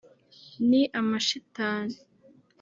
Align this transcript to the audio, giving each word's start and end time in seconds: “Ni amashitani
“Ni 0.69 0.81
amashitani 0.99 1.95